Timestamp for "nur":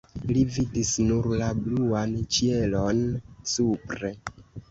1.09-1.27